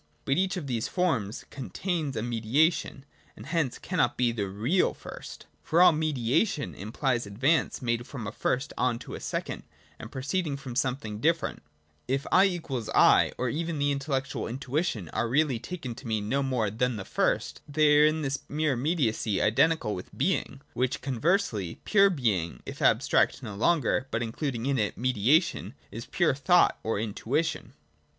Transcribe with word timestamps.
But 0.25 0.39
each 0.39 0.57
of 0.57 0.65
these 0.65 0.87
forms 0.87 1.45
con 1.51 1.69
tains 1.69 2.15
a 2.15 2.23
mediation, 2.23 3.05
and 3.37 3.45
hence 3.45 3.77
cannot 3.77 4.17
be 4.17 4.31
the 4.31 4.49
real 4.49 4.95
first: 4.95 5.45
for 5.61 5.79
all 5.79 5.91
mediation 5.91 6.73
implies 6.73 7.27
advance 7.27 7.83
made 7.83 8.07
from 8.07 8.25
a 8.25 8.31
first 8.31 8.73
on 8.79 8.97
to 8.97 9.13
a 9.13 9.19
second, 9.19 9.61
and 9.99 10.11
proceeding 10.11 10.57
from 10.57 10.75
something 10.75 11.19
different. 11.19 11.61
If 12.07 12.25
1 12.31 12.47
= 12.47 12.57
1, 12.65 13.31
or 13.37 13.49
even 13.49 13.77
the 13.77 13.91
intellectual 13.91 14.47
intuition, 14.47 15.07
are 15.09 15.27
really 15.29 15.59
taken 15.59 15.93
to 15.93 16.07
mean 16.07 16.27
no 16.27 16.41
more 16.41 16.71
than 16.71 16.95
the 16.95 17.05
first, 17.05 17.61
they 17.69 17.99
are 17.99 18.05
in 18.07 18.23
this 18.23 18.39
mere 18.49 18.73
immediacy 18.73 19.39
identical 19.39 19.93
with 19.93 20.17
being: 20.17 20.61
while 20.73 20.87
conversely, 20.99 21.79
pure 21.85 22.09
being, 22.09 22.63
if 22.65 22.81
abstract 22.81 23.43
no 23.43 23.53
longer, 23.53 24.07
but 24.09 24.23
including 24.23 24.65
in 24.65 24.79
it 24.79 24.97
mediation, 24.97 25.75
is 25.91 26.07
pure 26.07 26.33
thought 26.33 26.79
or 26.81 26.99
intuition. 26.99 27.73